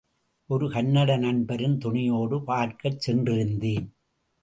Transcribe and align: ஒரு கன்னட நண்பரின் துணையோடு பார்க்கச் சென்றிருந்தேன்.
ஒரு 0.49 0.67
கன்னட 0.69 1.17
நண்பரின் 1.19 1.77
துணையோடு 1.77 2.43
பார்க்கச் 2.43 3.09
சென்றிருந்தேன். 3.09 3.87